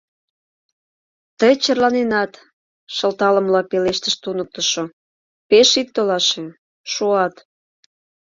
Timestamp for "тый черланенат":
1.39-2.31